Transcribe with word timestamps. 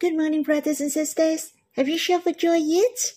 Good 0.00 0.16
morning, 0.16 0.44
brothers 0.44 0.80
and 0.80 0.90
sisters. 0.90 1.52
Have 1.72 1.86
you 1.86 1.98
shouted 1.98 2.22
for 2.22 2.32
joy 2.32 2.54
yet? 2.54 3.16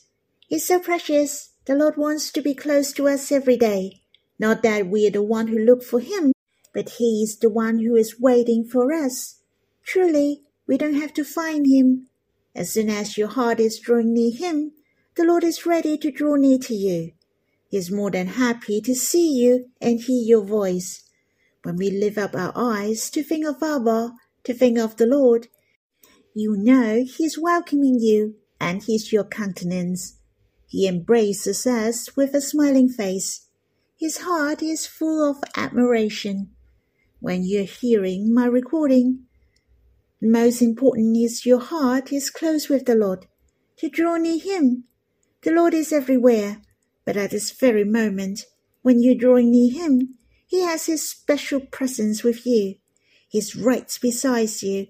It's 0.49 0.65
so 0.65 0.79
precious. 0.79 1.51
The 1.63 1.75
Lord 1.75 1.95
wants 1.95 2.29
to 2.33 2.41
be 2.41 2.53
close 2.53 2.91
to 2.93 3.07
us 3.07 3.31
every 3.31 3.55
day. 3.55 4.01
Not 4.37 4.63
that 4.63 4.87
we 4.87 5.07
are 5.07 5.11
the 5.11 5.23
one 5.23 5.47
who 5.47 5.57
look 5.57 5.81
for 5.81 6.01
Him, 6.01 6.33
but 6.73 6.89
He 6.97 7.23
is 7.23 7.37
the 7.37 7.49
one 7.49 7.79
who 7.79 7.95
is 7.95 8.19
waiting 8.19 8.65
for 8.65 8.91
us. 8.91 9.39
Truly, 9.85 10.41
we 10.67 10.77
don't 10.77 10.99
have 10.99 11.13
to 11.13 11.23
find 11.23 11.67
Him. 11.67 12.07
As 12.53 12.73
soon 12.73 12.89
as 12.89 13.17
your 13.17 13.29
heart 13.29 13.61
is 13.61 13.79
drawing 13.79 14.13
near 14.13 14.35
Him, 14.35 14.73
the 15.15 15.23
Lord 15.23 15.45
is 15.45 15.65
ready 15.65 15.97
to 15.99 16.11
draw 16.11 16.35
near 16.35 16.57
to 16.57 16.75
you. 16.75 17.13
He 17.69 17.77
is 17.77 17.91
more 17.91 18.11
than 18.11 18.27
happy 18.27 18.81
to 18.81 18.93
see 18.93 19.31
you 19.41 19.69
and 19.79 20.01
hear 20.01 20.21
your 20.21 20.43
voice. 20.43 21.01
When 21.61 21.77
we 21.77 21.89
lift 21.91 22.17
up 22.17 22.35
our 22.35 22.51
eyes 22.53 23.09
to 23.11 23.23
think 23.23 23.45
of 23.45 23.63
Abba, 23.63 24.15
to 24.43 24.53
think 24.53 24.77
of 24.77 24.97
the 24.97 25.05
Lord, 25.05 25.47
you 26.33 26.55
know 26.57 27.03
He 27.03 27.25
is 27.25 27.37
welcoming 27.37 27.99
you 27.99 28.35
and 28.59 28.83
He 28.83 28.95
is 28.95 29.11
your 29.11 29.23
countenance. 29.23 30.19
He 30.67 30.87
embraces 30.87 31.67
us 31.67 32.15
with 32.15 32.33
a 32.33 32.41
smiling 32.41 32.89
face. 32.89 33.47
His 33.99 34.17
heart 34.17 34.63
is 34.63 34.87
full 34.87 35.29
of 35.29 35.43
admiration. 35.55 36.49
When 37.19 37.43
you're 37.43 37.63
hearing 37.63 38.33
my 38.33 38.45
recording, 38.45 39.25
most 40.21 40.61
important 40.61 41.17
is 41.17 41.45
your 41.45 41.59
heart 41.59 42.11
is 42.11 42.29
close 42.29 42.69
with 42.69 42.85
the 42.85 42.95
Lord, 42.95 43.27
to 43.77 43.89
draw 43.89 44.17
near 44.17 44.39
Him. 44.39 44.85
The 45.41 45.51
Lord 45.51 45.73
is 45.73 45.93
everywhere, 45.93 46.61
but 47.05 47.17
at 47.17 47.31
this 47.31 47.51
very 47.51 47.83
moment, 47.83 48.45
when 48.81 49.01
you're 49.01 49.15
drawing 49.15 49.51
near 49.51 49.71
Him, 49.73 50.17
He 50.47 50.63
has 50.63 50.85
His 50.85 51.07
special 51.07 51.59
presence 51.59 52.23
with 52.23 52.45
you. 52.45 52.75
He's 53.27 53.55
right 53.55 53.91
beside 54.01 54.61
you. 54.61 54.87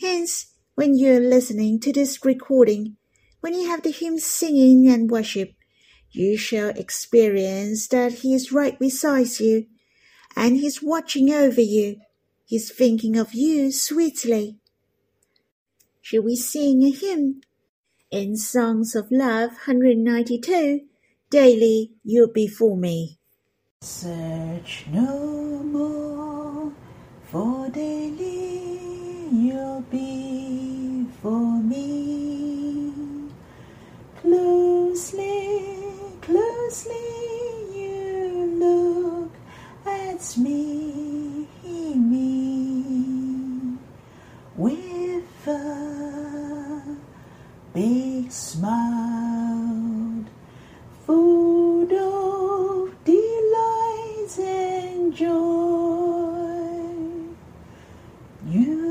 Hence, 0.00 0.49
when 0.80 0.96
you're 0.96 1.20
listening 1.20 1.78
to 1.78 1.92
this 1.92 2.24
recording, 2.24 2.96
when 3.40 3.52
you 3.52 3.68
have 3.68 3.82
the 3.82 3.90
hymn 3.90 4.18
singing 4.18 4.88
and 4.88 5.10
worship, 5.10 5.52
you 6.10 6.38
shall 6.38 6.70
experience 6.70 7.86
that 7.88 8.10
He 8.20 8.32
is 8.32 8.50
right 8.50 8.78
beside 8.78 9.38
you, 9.38 9.66
and 10.34 10.56
He's 10.56 10.82
watching 10.82 11.30
over 11.30 11.60
you. 11.60 11.96
He's 12.46 12.72
thinking 12.72 13.18
of 13.18 13.34
you 13.34 13.70
sweetly. 13.70 14.56
Shall 16.00 16.22
we 16.22 16.34
sing 16.34 16.82
a 16.82 16.90
hymn? 16.90 17.42
In 18.10 18.38
Songs 18.38 18.94
of 18.94 19.08
Love 19.10 19.50
192, 19.66 20.80
Daily 21.28 21.90
You're 22.02 22.26
Before 22.26 22.78
Me. 22.78 23.18
Search 23.82 24.86
no 24.90 25.62
more, 25.62 26.72
for 27.24 27.68
daily 27.68 28.80
you'll 29.30 29.82
be 29.90 30.19
for 31.22 31.60
me. 31.60 32.92
Closely, 34.22 35.74
closely 36.22 36.94
you 37.74 38.46
look 38.58 39.32
at 39.86 40.36
me, 40.38 41.46
me, 41.94 43.76
with 44.56 45.46
a 45.46 46.96
big 47.74 48.30
smile, 48.32 50.24
full 51.06 51.82
of 51.82 53.04
delight 53.04 54.38
and 54.38 55.14
joy. 55.14 55.30
You 58.48 58.89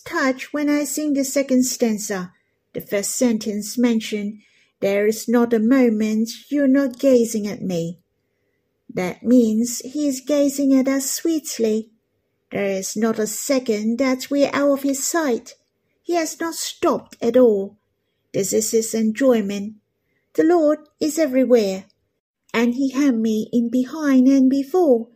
when 0.52 0.70
I 0.70 0.84
sing 0.84 1.14
the 1.14 1.24
second 1.24 1.64
stanza. 1.64 2.34
The 2.74 2.82
first 2.82 3.16
sentence 3.16 3.78
mentioned, 3.78 4.42
There 4.82 5.08
is 5.08 5.30
not 5.30 5.54
a 5.54 5.60
moment 5.60 6.30
you're 6.50 6.68
not 6.68 7.00
gazing 7.00 7.48
at 7.48 7.62
me. 7.62 8.00
That 8.94 9.24
means 9.24 9.80
he 9.80 10.08
is 10.08 10.20
gazing 10.20 10.76
at 10.76 10.88
us 10.88 11.10
sweetly. 11.10 11.92
There 12.52 12.66
is 12.66 12.98
not 12.98 13.18
a 13.18 13.28
second 13.28 13.98
that 14.00 14.30
we're 14.30 14.50
out 14.52 14.72
of 14.72 14.84
his 14.84 15.08
sight. 15.08 15.56
He 16.04 16.16
has 16.16 16.40
not 16.40 16.56
stopped 16.56 17.16
at 17.22 17.38
all. 17.38 17.78
This 18.34 18.52
is 18.52 18.72
his 18.72 18.94
enjoyment. 18.94 19.76
The 20.34 20.44
Lord 20.44 20.80
is 21.00 21.18
everywhere, 21.18 21.86
and 22.54 22.76
he 22.76 22.90
had 22.90 23.16
me 23.16 23.50
in 23.54 23.70
behind 23.70 24.28
and 24.28 24.50
before. 24.50 25.08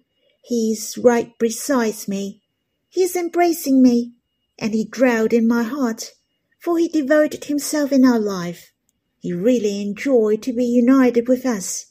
He 0.43 0.71
is 0.71 0.97
right 0.97 1.37
beside 1.37 2.07
me. 2.07 2.41
He 2.89 3.03
is 3.03 3.15
embracing 3.15 3.81
me, 3.81 4.13
and 4.59 4.73
he 4.73 4.85
dwelled 4.85 5.33
in 5.33 5.47
my 5.47 5.63
heart, 5.63 6.11
for 6.59 6.77
he 6.77 6.87
devoted 6.87 7.45
himself 7.45 7.91
in 7.91 8.05
our 8.05 8.19
life. 8.19 8.71
He 9.19 9.33
really 9.33 9.81
enjoyed 9.81 10.41
to 10.43 10.53
be 10.53 10.65
united 10.65 11.27
with 11.27 11.45
us. 11.45 11.87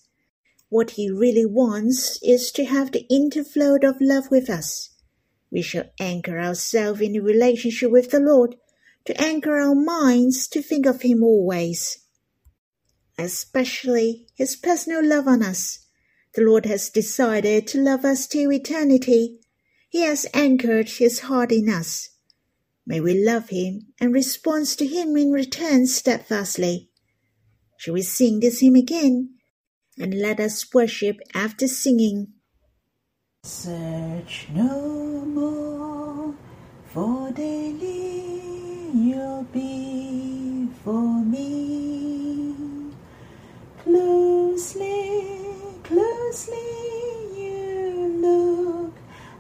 What 0.68 0.92
he 0.92 1.10
really 1.10 1.44
wants 1.44 2.18
is 2.22 2.52
to 2.52 2.64
have 2.64 2.92
the 2.92 3.06
interflow 3.10 3.82
of 3.86 3.96
love 4.00 4.30
with 4.30 4.48
us. 4.48 4.90
We 5.50 5.60
shall 5.60 5.90
anchor 6.00 6.38
ourselves 6.38 7.00
in 7.00 7.16
a 7.16 7.20
relationship 7.20 7.90
with 7.90 8.10
the 8.10 8.20
Lord, 8.20 8.56
to 9.04 9.20
anchor 9.20 9.58
our 9.58 9.74
minds 9.74 10.48
to 10.48 10.62
think 10.62 10.86
of 10.86 11.02
him 11.02 11.22
always. 11.22 11.98
Especially 13.18 14.26
his 14.34 14.56
personal 14.56 15.04
love 15.04 15.28
on 15.28 15.42
us. 15.42 15.80
The 16.34 16.42
Lord 16.42 16.64
has 16.64 16.88
decided 16.88 17.66
to 17.68 17.78
love 17.78 18.04
us 18.06 18.26
to 18.28 18.50
eternity. 18.50 19.40
He 19.90 20.00
has 20.02 20.26
anchored 20.32 20.88
his 20.88 21.20
heart 21.20 21.52
in 21.52 21.68
us. 21.68 22.08
May 22.86 23.00
we 23.00 23.24
love 23.24 23.48
him 23.50 23.92
and 24.00 24.12
respond 24.12 24.66
to 24.78 24.86
him 24.86 25.16
in 25.16 25.30
return 25.30 25.86
steadfastly. 25.86 26.90
Shall 27.76 27.94
we 27.94 28.02
sing 28.02 28.40
this 28.40 28.60
hymn 28.60 28.74
again? 28.74 29.34
And 29.98 30.14
let 30.14 30.40
us 30.40 30.66
worship 30.74 31.18
after 31.34 31.68
singing. 31.68 32.32
Search 33.44 34.46
no 34.52 35.24
more, 35.26 36.34
for 36.86 37.30
daily 37.32 38.22
you'll 38.94 39.46
be 39.52 40.68
for 40.84 41.22
me. 41.24 42.54
Closely, 43.82 45.26
closely 45.82 46.56
you 47.36 48.18
look 48.20 48.94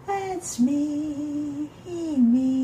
at 0.08 0.58
me, 0.58 1.70
me, 1.86 2.61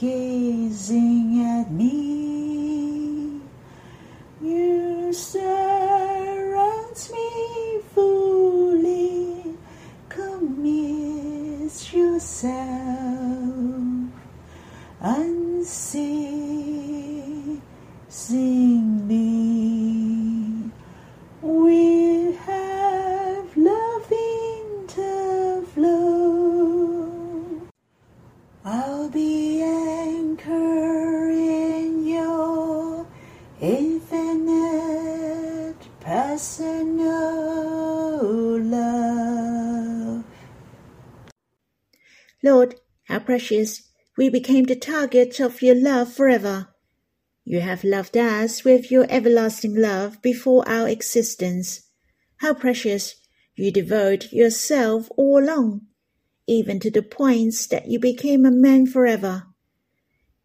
not 0.00 1.07
Lord, 42.42 42.76
how 43.04 43.18
precious 43.20 43.82
we 44.16 44.28
became 44.28 44.64
the 44.64 44.76
target 44.76 45.40
of 45.40 45.62
your 45.62 45.74
love 45.74 46.12
forever. 46.12 46.68
You 47.44 47.60
have 47.60 47.82
loved 47.82 48.16
us 48.16 48.64
with 48.64 48.90
your 48.90 49.06
everlasting 49.08 49.74
love 49.74 50.20
before 50.22 50.68
our 50.68 50.88
existence. 50.88 51.88
How 52.38 52.54
precious 52.54 53.14
you 53.56 53.72
devote 53.72 54.32
yourself 54.32 55.08
all 55.16 55.42
along, 55.42 55.86
even 56.46 56.78
to 56.80 56.90
the 56.90 57.02
points 57.02 57.66
that 57.68 57.88
you 57.88 57.98
became 57.98 58.44
a 58.44 58.50
man 58.50 58.86
forever. 58.86 59.44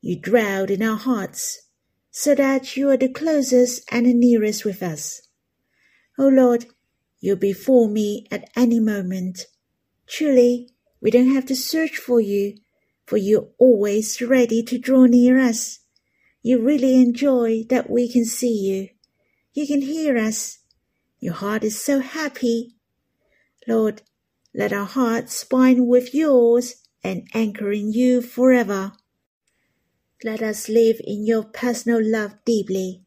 You 0.01 0.19
dwelled 0.19 0.71
in 0.71 0.81
our 0.81 0.97
hearts, 0.97 1.61
so 2.09 2.35
that 2.35 2.75
you 2.75 2.89
are 2.89 2.97
the 2.97 3.09
closest 3.09 3.83
and 3.91 4.05
the 4.05 4.13
nearest 4.13 4.65
with 4.65 4.81
us. 4.81 5.21
O 6.17 6.27
Lord, 6.27 6.65
you're 7.19 7.35
before 7.35 7.87
me 7.87 8.27
at 8.31 8.49
any 8.55 8.79
moment. 8.79 9.45
Truly, 10.07 10.69
we 11.03 11.11
don't 11.11 11.33
have 11.33 11.45
to 11.47 11.55
search 11.55 11.97
for 11.97 12.21
you, 12.21 12.55
for 13.05 13.17
you're 13.17 13.49
always 13.57 14.21
ready 14.21 14.63
to 14.63 14.79
draw 14.79 15.05
near 15.05 15.37
us. 15.37 15.79
You 16.41 16.61
really 16.61 16.95
enjoy 16.95 17.65
that 17.69 17.89
we 17.89 18.09
can 18.09 18.23
see 18.23 18.53
you. 18.53 18.87
You 19.53 19.67
can 19.67 19.81
hear 19.81 20.17
us. 20.17 20.59
Your 21.19 21.33
heart 21.33 21.65
is 21.65 21.83
so 21.83 21.99
happy. 21.99 22.75
Lord, 23.67 24.01
let 24.55 24.71
our 24.71 24.85
hearts 24.85 25.43
bind 25.43 25.87
with 25.87 26.15
yours 26.15 26.75
and 27.03 27.27
anchor 27.33 27.73
in 27.73 27.91
you 27.91 28.21
forever. 28.21 28.93
Let 30.23 30.41
us 30.41 30.69
live 30.69 31.01
in 31.03 31.25
your 31.25 31.43
personal 31.43 31.99
love 32.01 32.35
deeply. 32.45 33.03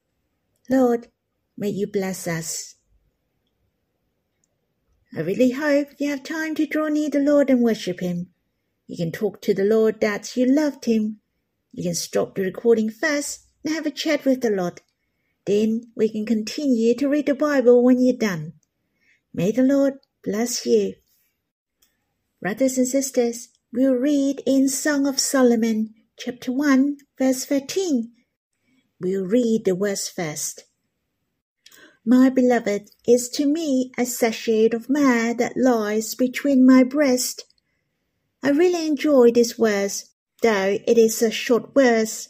Lord, 0.68 1.08
may 1.56 1.70
you 1.70 1.86
bless 1.86 2.28
us. 2.28 2.75
I 5.16 5.20
really 5.20 5.52
hope 5.52 5.88
you 5.98 6.10
have 6.10 6.22
time 6.22 6.54
to 6.56 6.66
draw 6.66 6.88
near 6.88 7.10
the 7.10 7.18
Lord 7.18 7.50
and 7.50 7.62
worship 7.62 8.00
Him. 8.00 8.28
You 8.86 8.96
can 8.96 9.10
talk 9.10 9.40
to 9.42 9.54
the 9.54 9.64
Lord 9.64 10.00
that 10.00 10.36
you 10.36 10.46
loved 10.46 10.84
Him 10.84 11.20
you 11.76 11.82
can 11.82 11.94
stop 11.94 12.34
the 12.34 12.42
recording 12.42 12.88
first 12.88 13.48
and 13.62 13.74
have 13.74 13.84
a 13.84 13.90
chat 13.90 14.24
with 14.24 14.40
the 14.40 14.48
Lord. 14.48 14.80
Then 15.44 15.92
we 15.94 16.08
can 16.08 16.24
continue 16.24 16.94
to 16.94 17.06
read 17.06 17.26
the 17.26 17.34
Bible 17.34 17.84
when 17.84 18.00
you're 18.00 18.16
done. 18.16 18.54
May 19.34 19.52
the 19.52 19.62
Lord 19.62 19.98
bless 20.24 20.64
you. 20.64 20.94
Brothers 22.40 22.78
and 22.78 22.88
sisters, 22.88 23.50
we'll 23.74 23.94
read 23.94 24.42
in 24.46 24.70
Song 24.70 25.06
of 25.06 25.20
Solomon, 25.20 25.92
chapter 26.18 26.50
1, 26.50 26.96
verse 27.18 27.44
13. 27.44 28.10
We'll 28.98 29.26
read 29.26 29.66
the 29.66 29.74
verse 29.74 30.08
first. 30.08 30.64
My 32.06 32.30
beloved 32.30 32.90
is 33.06 33.28
to 33.30 33.46
me 33.46 33.92
a 33.98 34.06
sachet 34.06 34.68
of 34.72 34.88
myrrh 34.88 35.34
that 35.34 35.56
lies 35.56 36.14
between 36.14 36.64
my 36.64 36.84
breast. 36.84 37.44
I 38.42 38.50
really 38.50 38.86
enjoy 38.86 39.32
this 39.32 39.52
verse 39.52 40.10
Though 40.42 40.78
it 40.86 40.98
is 40.98 41.22
a 41.22 41.30
short 41.30 41.72
verse, 41.74 42.28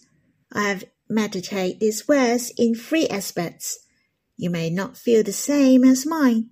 I 0.52 0.68
have 0.68 0.84
meditated 1.08 1.80
this 1.80 2.02
verse 2.02 2.50
in 2.56 2.74
three 2.74 3.08
aspects. 3.08 3.80
You 4.36 4.50
may 4.50 4.70
not 4.70 4.96
feel 4.96 5.22
the 5.22 5.32
same 5.32 5.84
as 5.84 6.06
mine. 6.06 6.50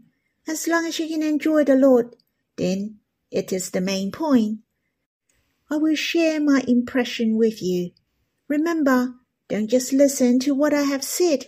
As 0.48 0.66
long 0.66 0.84
as 0.84 0.98
you 0.98 1.08
can 1.08 1.22
enjoy 1.22 1.64
the 1.64 1.76
Lord, 1.76 2.16
then 2.56 2.98
it 3.30 3.52
is 3.52 3.70
the 3.70 3.80
main 3.80 4.10
point. 4.10 4.60
I 5.70 5.76
will 5.76 5.94
share 5.94 6.40
my 6.40 6.62
impression 6.66 7.36
with 7.36 7.62
you. 7.62 7.92
Remember, 8.48 9.14
don't 9.48 9.68
just 9.68 9.92
listen 9.92 10.40
to 10.40 10.54
what 10.54 10.74
I 10.74 10.82
have 10.82 11.04
said. 11.04 11.46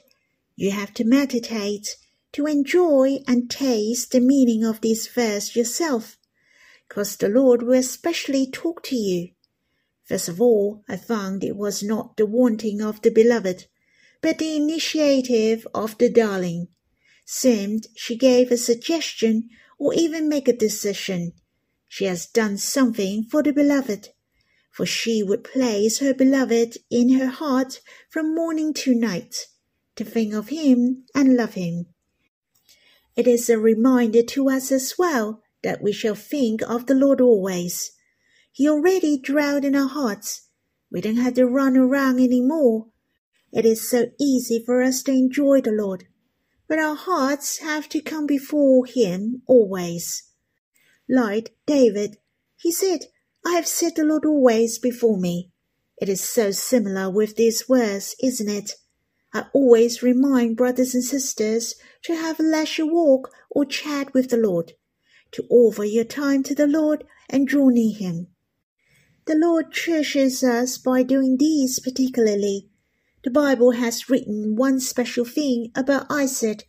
You 0.56 0.70
have 0.70 0.94
to 0.94 1.04
meditate, 1.04 1.96
to 2.32 2.46
enjoy 2.46 3.18
and 3.28 3.50
taste 3.50 4.12
the 4.12 4.20
meaning 4.20 4.64
of 4.64 4.80
this 4.80 5.06
verse 5.06 5.54
yourself, 5.54 6.16
because 6.88 7.16
the 7.16 7.28
Lord 7.28 7.62
will 7.62 7.78
especially 7.78 8.50
talk 8.50 8.82
to 8.84 8.96
you. 8.96 9.32
First 10.04 10.28
of 10.28 10.40
all, 10.40 10.82
I 10.88 10.96
found 10.96 11.44
it 11.44 11.56
was 11.56 11.82
not 11.82 12.16
the 12.16 12.24
wanting 12.24 12.80
of 12.80 13.02
the 13.02 13.10
beloved, 13.10 13.66
but 14.22 14.38
the 14.38 14.56
initiative 14.56 15.66
of 15.74 15.98
the 15.98 16.08
darling. 16.08 16.68
Seemed 17.26 17.88
she 17.94 18.16
gave 18.16 18.50
a 18.50 18.56
suggestion 18.56 19.50
or 19.78 19.92
even 19.92 20.28
make 20.28 20.48
a 20.48 20.56
decision. 20.56 21.32
She 21.86 22.04
has 22.06 22.26
done 22.26 22.56
something 22.56 23.24
for 23.24 23.42
the 23.42 23.52
beloved, 23.52 24.08
for 24.70 24.86
she 24.86 25.22
would 25.22 25.44
place 25.44 25.98
her 25.98 26.14
beloved 26.14 26.78
in 26.90 27.18
her 27.18 27.26
heart 27.26 27.80
from 28.08 28.34
morning 28.34 28.72
to 28.74 28.94
night, 28.94 29.34
to 29.96 30.04
think 30.04 30.34
of 30.34 30.48
him 30.48 31.04
and 31.14 31.36
love 31.36 31.54
him. 31.54 31.86
It 33.16 33.26
is 33.26 33.50
a 33.50 33.58
reminder 33.58 34.22
to 34.22 34.48
us 34.48 34.70
as 34.70 34.94
well 34.98 35.42
that 35.62 35.82
we 35.82 35.92
shall 35.92 36.14
think 36.14 36.62
of 36.62 36.86
the 36.86 36.94
Lord 36.94 37.20
always 37.20 37.92
he 38.56 38.70
already 38.70 39.18
dwelled 39.18 39.66
in 39.66 39.76
our 39.76 39.86
hearts. 39.86 40.48
We 40.90 41.02
don't 41.02 41.18
have 41.18 41.34
to 41.34 41.44
run 41.44 41.76
around 41.76 42.20
any 42.20 42.40
more. 42.40 42.86
It 43.52 43.66
is 43.66 43.86
so 43.86 44.06
easy 44.18 44.62
for 44.64 44.80
us 44.82 45.02
to 45.02 45.12
enjoy 45.12 45.60
the 45.60 45.72
Lord. 45.72 46.04
But 46.66 46.78
our 46.78 46.94
hearts 46.94 47.58
have 47.58 47.86
to 47.90 48.00
come 48.00 48.26
before 48.26 48.86
Him 48.86 49.42
always. 49.46 50.30
Like 51.06 51.54
David, 51.66 52.16
he 52.56 52.72
said, 52.72 53.00
I 53.44 53.56
have 53.56 53.66
set 53.66 53.96
the 53.96 54.04
Lord 54.04 54.24
always 54.24 54.78
before 54.78 55.18
me. 55.18 55.50
It 55.98 56.08
is 56.08 56.22
so 56.22 56.50
similar 56.50 57.10
with 57.10 57.36
these 57.36 57.68
words, 57.68 58.16
isn't 58.22 58.48
it? 58.48 58.72
I 59.36 59.44
always 59.52 60.02
remind 60.02 60.56
brothers 60.56 60.94
and 60.94 61.04
sisters 61.04 61.74
to 62.04 62.16
have 62.16 62.40
a 62.40 62.42
leisure 62.42 62.86
walk 62.86 63.30
or 63.50 63.66
chat 63.66 64.14
with 64.14 64.30
the 64.30 64.38
Lord, 64.38 64.72
to 65.32 65.44
offer 65.50 65.84
your 65.84 66.04
time 66.04 66.42
to 66.44 66.54
the 66.54 66.66
Lord 66.66 67.04
and 67.28 67.46
draw 67.46 67.68
near 67.68 67.94
Him. 67.94 68.28
The 69.26 69.34
Lord 69.34 69.72
cherishes 69.72 70.42
us 70.42 70.78
by 70.78 71.02
doing 71.02 71.36
these 71.36 71.78
particularly. 71.80 72.70
The 73.24 73.30
Bible 73.30 73.72
has 73.72 74.08
written 74.08 74.56
one 74.56 74.80
special 74.80 75.26
thing 75.26 75.70
about 75.74 76.06
Isaac 76.08 76.66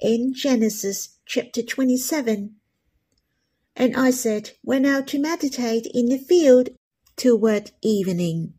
in 0.00 0.34
Genesis 0.34 1.18
chapter 1.24 1.62
27. 1.62 2.56
And 3.76 3.94
Isaac 3.94 4.58
went 4.64 4.86
out 4.86 5.06
to 5.06 5.20
meditate 5.20 5.86
in 5.94 6.06
the 6.06 6.18
field 6.18 6.70
toward 7.16 7.70
evening. 7.80 8.54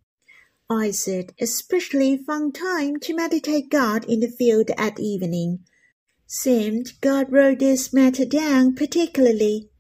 Isaac 0.72 1.34
especially 1.42 2.16
found 2.16 2.54
time 2.54 3.00
to 3.00 3.16
meditate 3.16 3.72
God 3.72 4.06
in 4.06 4.20
the 4.20 4.30
field 4.30 4.70
at 4.78 5.00
evening. 5.00 5.66
Seemed 6.28 6.94
God 7.02 7.32
wrote 7.32 7.58
this 7.58 7.92
matter 7.92 8.24
down 8.24 8.76
particularly. 8.76 9.72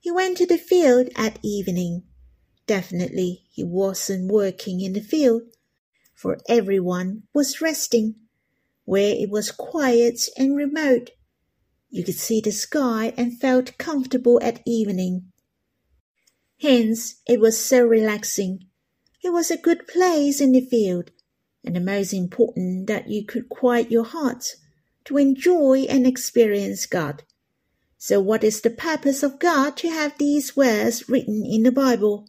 He 0.00 0.10
went 0.10 0.36
to 0.36 0.46
the 0.46 0.58
field 0.58 1.08
at 1.16 1.38
evening. 1.42 2.02
Definitely 2.66 3.44
he 3.52 3.64
wasn't 3.64 4.30
working 4.30 4.82
in 4.82 4.92
the 4.92 5.00
field, 5.00 5.44
for 6.14 6.38
everyone 6.46 7.22
was 7.32 7.62
resting, 7.62 8.16
where 8.84 9.14
it 9.14 9.30
was 9.30 9.50
quiet 9.50 10.28
and 10.36 10.54
remote. 10.54 11.12
You 11.88 12.04
could 12.04 12.16
see 12.16 12.42
the 12.42 12.52
sky 12.52 13.14
and 13.16 13.40
felt 13.40 13.78
comfortable 13.78 14.38
at 14.42 14.60
evening. 14.66 15.32
Hence, 16.60 17.22
it 17.26 17.40
was 17.40 17.64
so 17.64 17.82
relaxing. 17.82 18.66
It 19.24 19.32
was 19.32 19.50
a 19.50 19.56
good 19.56 19.88
place 19.88 20.38
in 20.38 20.52
the 20.52 20.60
field, 20.60 21.10
and 21.64 21.74
the 21.74 21.80
most 21.80 22.12
important 22.12 22.88
that 22.88 23.08
you 23.08 23.24
could 23.24 23.48
quiet 23.48 23.90
your 23.90 24.04
heart 24.04 24.44
to 25.06 25.16
enjoy 25.16 25.86
and 25.88 26.06
experience 26.06 26.84
God. 26.84 27.22
So, 27.96 28.20
what 28.20 28.44
is 28.44 28.60
the 28.60 28.68
purpose 28.68 29.22
of 29.22 29.38
God 29.38 29.78
to 29.78 29.88
have 29.88 30.18
these 30.18 30.54
words 30.54 31.08
written 31.08 31.42
in 31.42 31.62
the 31.62 31.72
Bible? 31.72 32.28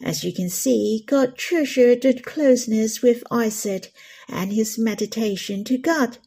As 0.00 0.22
you 0.22 0.32
can 0.32 0.48
see, 0.48 1.02
God 1.04 1.36
treasured 1.36 2.02
the 2.02 2.14
closeness 2.14 3.02
with 3.02 3.24
Isaac 3.32 3.92
and 4.28 4.52
his 4.52 4.78
meditation 4.78 5.64
to 5.64 5.78
God. 5.78 6.18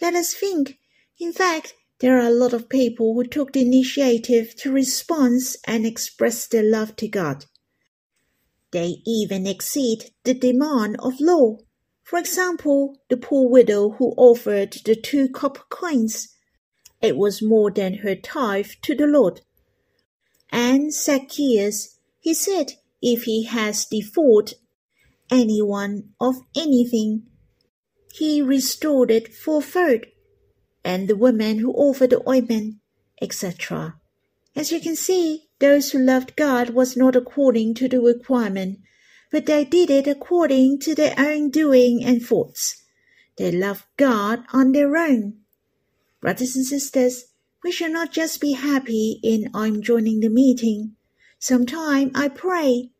Let 0.00 0.14
us 0.14 0.32
think. 0.32 0.78
In 1.20 1.34
fact, 1.34 1.74
there 1.98 2.16
are 2.16 2.26
a 2.26 2.30
lot 2.30 2.54
of 2.54 2.70
people 2.70 3.12
who 3.12 3.24
took 3.24 3.52
the 3.52 3.60
initiative 3.60 4.56
to 4.56 4.72
respond 4.72 5.42
and 5.66 5.84
express 5.84 6.46
their 6.46 6.62
love 6.62 6.96
to 6.96 7.08
God. 7.08 7.44
They 8.70 9.02
even 9.06 9.46
exceed 9.46 10.10
the 10.24 10.34
demand 10.34 10.96
of 11.00 11.20
law. 11.20 11.58
For 12.02 12.18
example, 12.18 12.98
the 13.08 13.16
poor 13.16 13.48
widow 13.48 13.90
who 13.90 14.12
offered 14.16 14.72
the 14.84 14.94
two 14.94 15.28
copper 15.28 15.64
coins. 15.68 16.28
It 17.00 17.16
was 17.16 17.42
more 17.42 17.70
than 17.70 17.98
her 17.98 18.14
tithe 18.14 18.70
to 18.82 18.94
the 18.94 19.06
Lord. 19.06 19.40
And 20.50 20.92
Zacchaeus, 20.92 21.98
he 22.20 22.34
said, 22.34 22.74
if 23.00 23.24
he 23.24 23.44
has 23.44 23.84
defaulted 23.84 24.58
anyone 25.30 26.10
of 26.20 26.36
anything, 26.56 27.24
he 28.12 28.42
restored 28.42 29.10
it 29.10 29.34
fourfold. 29.34 30.06
And 30.84 31.08
the 31.08 31.16
woman 31.16 31.58
who 31.58 31.72
offered 31.72 32.10
the 32.10 32.28
ointment, 32.28 32.76
etc. 33.20 33.96
As 34.56 34.72
you 34.72 34.80
can 34.80 34.96
see, 34.96 35.47
those 35.60 35.90
who 35.90 35.98
loved 35.98 36.36
God 36.36 36.70
was 36.70 36.96
not 36.96 37.16
according 37.16 37.74
to 37.74 37.88
the 37.88 38.00
requirement, 38.00 38.78
but 39.30 39.46
they 39.46 39.64
did 39.64 39.90
it 39.90 40.06
according 40.06 40.78
to 40.80 40.94
their 40.94 41.14
own 41.18 41.50
doing 41.50 42.04
and 42.04 42.24
thoughts. 42.24 42.82
They 43.36 43.52
loved 43.52 43.84
God 43.96 44.44
on 44.52 44.72
their 44.72 44.96
own. 44.96 45.38
Brothers 46.20 46.56
and 46.56 46.66
sisters, 46.66 47.26
we 47.62 47.72
should 47.72 47.92
not 47.92 48.12
just 48.12 48.40
be 48.40 48.52
happy 48.52 49.20
in 49.22 49.50
I'm 49.54 49.82
joining 49.82 50.20
the 50.20 50.28
meeting. 50.28 50.96
Sometime 51.38 52.10
I 52.14 52.28
pray. 52.28 52.90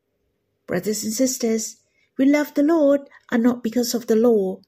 Brothers 0.67 1.05
and 1.05 1.12
sisters, 1.12 1.77
we 2.17 2.27
love 2.27 2.55
the 2.55 2.62
Lord 2.62 3.03
are 3.31 3.38
not 3.38 3.62
because 3.62 3.95
of 3.95 4.07
the 4.07 4.17
law. 4.17 4.61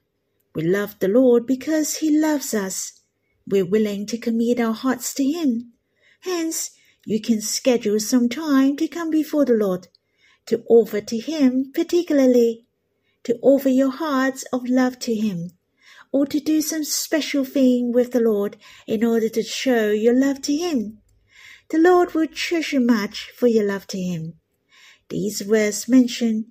We 0.55 0.63
love 0.63 0.99
the 0.99 1.09
Lord 1.09 1.47
because 1.47 1.97
He 1.97 2.17
loves 2.17 2.55
us. 2.55 3.01
We're 3.47 3.65
willing 3.65 4.07
to 4.07 4.19
commit 4.19 4.59
our 4.61 4.73
hearts 4.73 5.15
to 5.15 5.25
Him. 5.25 5.73
Hence, 6.21 6.71
you 7.11 7.21
can 7.21 7.40
schedule 7.40 7.99
some 7.99 8.29
time 8.29 8.76
to 8.76 8.87
come 8.87 9.11
before 9.11 9.45
the 9.45 9.52
Lord, 9.52 9.88
to 10.47 10.62
offer 10.69 11.00
to 11.00 11.19
Him 11.19 11.73
particularly, 11.75 12.67
to 13.25 13.37
offer 13.43 13.69
your 13.69 13.90
hearts 13.90 14.45
of 14.52 14.69
love 14.69 15.00
to 15.00 15.14
Him, 15.17 15.50
or 16.12 16.25
to 16.26 16.38
do 16.38 16.62
some 16.62 16.85
special 16.85 17.45
thing 17.45 17.90
with 17.93 18.12
the 18.12 18.21
Lord 18.21 18.57
in 18.87 19.05
order 19.05 19.29
to 19.29 19.43
show 19.43 19.90
your 19.90 20.14
love 20.14 20.40
to 20.43 20.55
Him. 20.55 20.99
The 21.71 21.79
Lord 21.79 22.14
will 22.14 22.29
treasure 22.29 22.79
much 22.79 23.33
for 23.37 23.49
your 23.49 23.64
love 23.64 23.88
to 23.88 23.99
Him. 23.99 24.35
These 25.09 25.45
words 25.45 25.88
mention, 25.88 26.47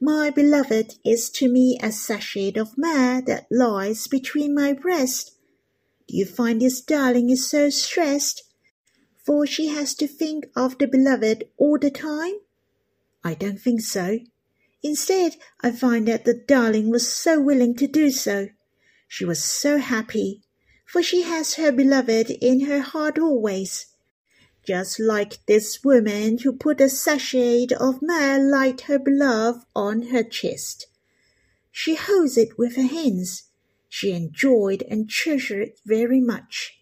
My 0.00 0.30
beloved 0.30 0.94
is 1.04 1.28
to 1.32 1.46
me 1.46 1.78
a 1.82 1.92
sachet 1.92 2.52
of 2.56 2.78
myrrh 2.78 3.20
that 3.26 3.48
lies 3.50 4.06
between 4.06 4.54
my 4.54 4.72
breasts. 4.72 5.32
Do 6.08 6.16
you 6.16 6.24
find 6.24 6.62
this 6.62 6.80
darling 6.80 7.28
is 7.28 7.46
so 7.46 7.68
stressed? 7.68 8.47
For 9.28 9.46
she 9.46 9.66
has 9.66 9.94
to 9.94 10.06
think 10.08 10.46
of 10.56 10.78
the 10.78 10.86
beloved 10.86 11.44
all 11.58 11.78
the 11.78 11.90
time? 11.90 12.32
I 13.22 13.34
don't 13.34 13.60
think 13.60 13.82
so. 13.82 14.20
Instead, 14.82 15.36
I 15.60 15.70
find 15.70 16.08
that 16.08 16.24
the 16.24 16.32
darling 16.32 16.88
was 16.88 17.14
so 17.14 17.38
willing 17.38 17.76
to 17.76 17.86
do 17.86 18.10
so. 18.10 18.48
She 19.06 19.26
was 19.26 19.44
so 19.44 19.76
happy, 19.76 20.44
for 20.86 21.02
she 21.02 21.24
has 21.24 21.56
her 21.56 21.70
beloved 21.70 22.30
in 22.40 22.60
her 22.60 22.80
heart 22.80 23.18
always. 23.18 23.88
Just 24.66 24.98
like 24.98 25.44
this 25.44 25.84
woman 25.84 26.38
who 26.38 26.54
put 26.54 26.80
a 26.80 26.88
sachet 26.88 27.66
of 27.78 28.00
myrrh 28.00 28.38
like 28.38 28.80
her 28.88 28.98
beloved 28.98 29.66
on 29.76 30.04
her 30.04 30.22
chest. 30.22 30.86
She 31.70 31.96
holds 31.96 32.38
it 32.38 32.56
with 32.56 32.76
her 32.76 32.88
hands. 32.88 33.42
She 33.90 34.12
enjoyed 34.12 34.84
and 34.90 35.10
treasured 35.10 35.68
it 35.68 35.80
very 35.84 36.22
much 36.22 36.77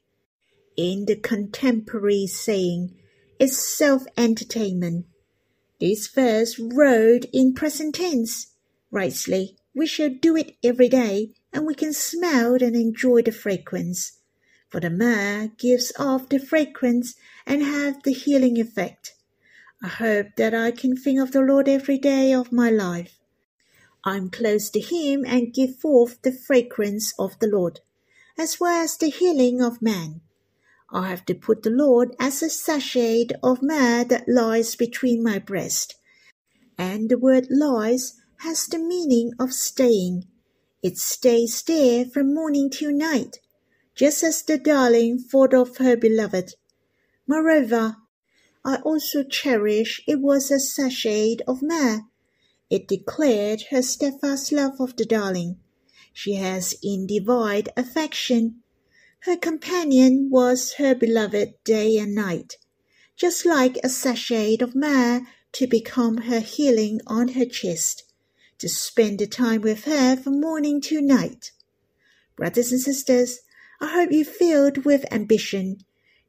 in 0.76 1.06
the 1.06 1.16
contemporary 1.16 2.26
saying 2.26 2.94
is 3.38 3.58
self-entertainment. 3.58 5.06
This 5.80 6.06
verse 6.08 6.58
wrote 6.58 7.26
in 7.32 7.54
present 7.54 7.96
tense. 7.96 8.48
Rightly, 8.90 9.56
we 9.74 9.86
shall 9.86 10.08
do 10.08 10.36
it 10.36 10.56
every 10.64 10.88
day, 10.88 11.34
and 11.52 11.66
we 11.66 11.74
can 11.74 11.92
smell 11.92 12.54
and 12.54 12.74
enjoy 12.74 13.22
the 13.22 13.32
fragrance. 13.32 14.18
For 14.68 14.80
the 14.80 14.90
myrrh 14.90 15.50
gives 15.58 15.92
off 15.98 16.28
the 16.28 16.38
fragrance 16.38 17.14
and 17.46 17.62
has 17.62 17.96
the 18.04 18.12
healing 18.12 18.58
effect. 18.58 19.14
I 19.82 19.88
hope 19.88 20.28
that 20.36 20.54
I 20.54 20.70
can 20.70 20.96
think 20.96 21.20
of 21.20 21.32
the 21.32 21.40
Lord 21.40 21.68
every 21.68 21.98
day 21.98 22.32
of 22.32 22.52
my 22.52 22.70
life. 22.70 23.18
I'm 24.04 24.30
close 24.30 24.70
to 24.70 24.80
Him 24.80 25.24
and 25.26 25.52
give 25.52 25.76
forth 25.76 26.22
the 26.22 26.32
fragrance 26.32 27.12
of 27.18 27.38
the 27.38 27.48
Lord, 27.48 27.80
as 28.38 28.58
well 28.58 28.82
as 28.82 28.96
the 28.96 29.10
healing 29.10 29.60
of 29.60 29.82
man. 29.82 30.22
I 30.92 31.08
have 31.08 31.24
to 31.26 31.34
put 31.34 31.62
the 31.62 31.70
Lord 31.70 32.14
as 32.20 32.42
a 32.42 32.48
sachet 32.48 33.28
of 33.42 33.60
myrrh 33.60 34.04
that 34.04 34.28
lies 34.28 34.76
between 34.76 35.22
my 35.22 35.38
breast. 35.38 35.96
And 36.78 37.08
the 37.08 37.18
word 37.18 37.48
lies 37.50 38.14
has 38.38 38.66
the 38.66 38.78
meaning 38.78 39.32
of 39.38 39.52
staying. 39.52 40.28
It 40.82 40.98
stays 40.98 41.62
there 41.62 42.04
from 42.04 42.32
morning 42.32 42.70
till 42.70 42.92
night, 42.92 43.40
just 43.96 44.22
as 44.22 44.42
the 44.42 44.58
darling 44.58 45.18
thought 45.18 45.54
of 45.54 45.78
her 45.78 45.96
beloved. 45.96 46.54
Moreover, 47.26 47.96
I 48.64 48.76
also 48.76 49.24
cherish 49.24 50.00
it 50.06 50.20
was 50.20 50.50
a 50.50 50.60
sachet 50.60 51.38
of 51.48 51.62
myrrh. 51.62 52.02
It 52.70 52.86
declared 52.86 53.62
her 53.70 53.82
steadfast 53.82 54.52
love 54.52 54.80
of 54.80 54.96
the 54.96 55.04
darling. 55.04 55.58
She 56.12 56.34
has 56.34 56.74
in 56.82 57.06
indefinite 57.08 57.68
affection 57.76 58.62
her 59.20 59.36
companion 59.36 60.28
was 60.30 60.74
her 60.74 60.94
beloved 60.94 61.54
day 61.64 61.96
and 61.98 62.14
night, 62.14 62.56
just 63.16 63.44
like 63.44 63.78
a 63.82 63.88
sachet 63.88 64.58
of 64.60 64.74
myrrh 64.74 65.22
to 65.52 65.66
become 65.66 66.18
her 66.18 66.40
healing 66.40 67.00
on 67.06 67.28
her 67.28 67.46
chest, 67.46 68.04
to 68.58 68.68
spend 68.68 69.18
the 69.18 69.26
time 69.26 69.62
with 69.62 69.84
her 69.84 70.16
from 70.16 70.40
morning 70.40 70.80
to 70.80 71.00
night. 71.00 71.52
Brothers 72.36 72.72
and 72.72 72.80
sisters, 72.80 73.40
I 73.80 73.88
hope 73.88 74.12
you 74.12 74.24
filled 74.24 74.84
with 74.84 75.10
ambition 75.12 75.78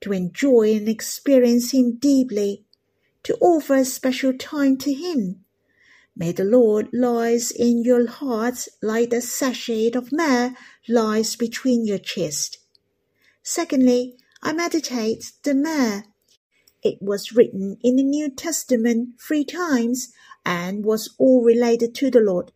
to 0.01 0.13
enjoy 0.13 0.75
and 0.75 0.87
experience 0.87 1.71
Him 1.71 1.97
deeply, 1.97 2.65
to 3.23 3.35
offer 3.41 3.75
a 3.75 3.85
special 3.85 4.33
time 4.33 4.77
to 4.77 4.93
Him. 4.93 5.43
May 6.15 6.31
the 6.31 6.43
Lord 6.45 6.87
lies 6.93 7.51
in 7.51 7.83
your 7.83 8.07
hearts 8.07 8.69
like 8.81 9.09
the 9.09 9.21
sachet 9.21 9.91
of 9.93 10.11
myrrh 10.11 10.55
lies 10.87 11.35
between 11.35 11.85
your 11.85 11.99
chest. 11.99 12.56
Secondly, 13.49 14.17
I 14.43 14.51
meditate 14.51 15.31
the 15.43 15.55
myrrh. 15.55 16.03
It 16.83 17.01
was 17.01 17.31
written 17.31 17.77
in 17.81 17.95
the 17.95 18.03
New 18.03 18.29
Testament 18.29 19.21
three 19.21 19.45
times 19.45 20.11
and 20.45 20.83
was 20.83 21.15
all 21.17 21.41
related 21.41 21.95
to 21.95 22.11
the 22.11 22.19
Lord. 22.19 22.51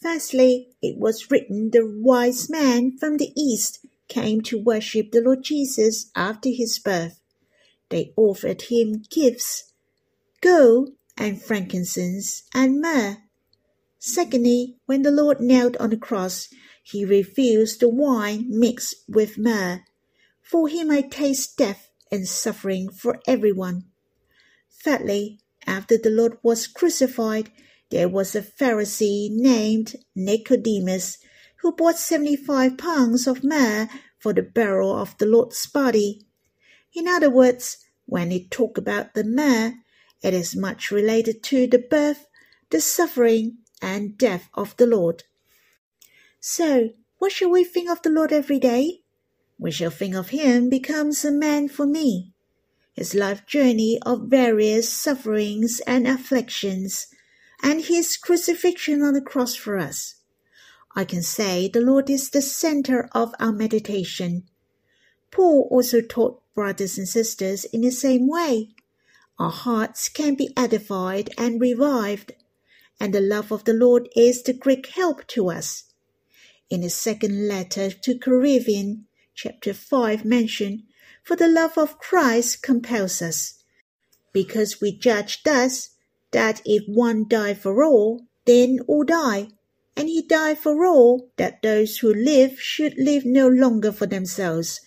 Firstly, 0.00 0.68
it 0.80 0.96
was 0.96 1.28
written 1.28 1.70
the 1.70 1.84
wise 1.84 2.48
man 2.48 2.96
from 2.96 3.16
the 3.16 3.32
east 3.34 3.84
came 4.06 4.42
to 4.42 4.62
worship 4.62 5.10
the 5.10 5.20
Lord 5.20 5.42
Jesus 5.42 6.08
after 6.14 6.50
his 6.50 6.78
birth. 6.78 7.18
They 7.88 8.12
offered 8.16 8.62
him 8.62 9.02
gifts, 9.10 9.72
gold 10.40 10.90
and 11.18 11.42
frankincense 11.42 12.44
and 12.54 12.80
myrrh. 12.80 13.16
Secondly, 13.98 14.76
when 14.86 15.02
the 15.02 15.10
Lord 15.10 15.40
knelt 15.40 15.76
on 15.78 15.90
the 15.90 15.96
cross, 15.96 16.48
he 16.84 17.04
refused 17.04 17.80
the 17.80 17.88
wine 17.88 18.46
mixed 18.48 18.94
with 19.08 19.36
myrrh 19.36 19.82
for 20.46 20.68
he 20.68 20.84
might 20.84 21.10
taste 21.10 21.56
death 21.56 21.90
and 22.10 22.28
suffering 22.28 22.88
for 22.88 23.20
everyone. 23.26 23.84
Thirdly, 24.70 25.40
after 25.66 25.98
the 25.98 26.10
Lord 26.10 26.38
was 26.42 26.68
crucified, 26.68 27.50
there 27.90 28.08
was 28.08 28.34
a 28.36 28.42
Pharisee 28.42 29.28
named 29.30 29.96
Nicodemus 30.14 31.18
who 31.56 31.72
bought 31.72 31.98
seventy 31.98 32.36
five 32.36 32.78
pounds 32.78 33.26
of 33.26 33.42
myrrh 33.42 33.88
for 34.18 34.32
the 34.32 34.42
burial 34.42 34.96
of 34.96 35.18
the 35.18 35.26
Lord's 35.26 35.66
body. 35.66 36.26
In 36.94 37.08
other 37.08 37.30
words, 37.30 37.78
when 38.04 38.30
it 38.30 38.50
talk 38.50 38.78
about 38.78 39.14
the 39.14 39.24
myrrh, 39.24 39.74
it 40.22 40.32
is 40.32 40.54
much 40.54 40.92
related 40.92 41.42
to 41.44 41.66
the 41.66 41.78
birth, 41.78 42.28
the 42.70 42.80
suffering, 42.80 43.58
and 43.82 44.16
death 44.16 44.48
of 44.54 44.76
the 44.76 44.86
Lord. 44.86 45.24
So, 46.40 46.90
what 47.18 47.32
shall 47.32 47.50
we 47.50 47.64
think 47.64 47.90
of 47.90 48.02
the 48.02 48.10
Lord 48.10 48.32
every 48.32 48.60
day? 48.60 49.00
We 49.58 49.70
shall 49.70 49.90
think 49.90 50.14
of 50.14 50.28
him 50.28 50.68
becomes 50.68 51.24
a 51.24 51.30
man 51.30 51.68
for 51.68 51.86
me. 51.86 52.32
His 52.92 53.14
life 53.14 53.46
journey 53.46 53.98
of 54.04 54.28
various 54.28 54.88
sufferings 54.88 55.80
and 55.86 56.06
afflictions, 56.06 57.06
and 57.62 57.82
his 57.82 58.16
crucifixion 58.16 59.02
on 59.02 59.14
the 59.14 59.20
cross 59.20 59.54
for 59.54 59.78
us. 59.78 60.16
I 60.94 61.04
can 61.04 61.22
say 61.22 61.68
the 61.68 61.80
Lord 61.80 62.08
is 62.08 62.30
the 62.30 62.42
center 62.42 63.08
of 63.12 63.34
our 63.38 63.52
meditation. 63.52 64.44
Paul 65.30 65.68
also 65.70 66.00
taught 66.00 66.40
brothers 66.54 66.96
and 66.96 67.08
sisters 67.08 67.64
in 67.66 67.82
the 67.82 67.90
same 67.90 68.26
way. 68.26 68.70
our 69.38 69.50
hearts 69.50 70.08
can 70.08 70.34
be 70.34 70.52
edified 70.56 71.30
and 71.36 71.60
revived, 71.60 72.32
and 72.98 73.12
the 73.12 73.20
love 73.20 73.52
of 73.52 73.64
the 73.64 73.74
Lord 73.74 74.08
is 74.16 74.42
the 74.42 74.54
great 74.54 74.86
help 74.86 75.26
to 75.28 75.50
us. 75.50 75.84
In 76.70 76.82
his 76.82 76.94
second 76.94 77.46
letter 77.46 77.90
to 77.90 78.18
Corinthians, 78.18 79.04
chapter 79.36 79.74
5 79.74 80.24
mentioned, 80.24 80.82
For 81.22 81.36
the 81.36 81.46
love 81.46 81.76
of 81.76 81.98
Christ 81.98 82.62
compels 82.62 83.20
us, 83.20 83.62
because 84.32 84.80
we 84.80 84.96
judge 84.96 85.42
thus, 85.42 85.90
that 86.32 86.62
if 86.64 86.82
one 86.86 87.28
die 87.28 87.54
for 87.54 87.84
all, 87.84 88.26
then 88.46 88.80
all 88.88 89.04
die. 89.04 89.48
And 89.96 90.08
he 90.08 90.22
died 90.22 90.58
for 90.58 90.84
all, 90.84 91.30
that 91.36 91.62
those 91.62 91.98
who 91.98 92.12
live 92.12 92.60
should 92.60 92.94
live 92.98 93.24
no 93.24 93.46
longer 93.46 93.92
for 93.92 94.06
themselves, 94.06 94.80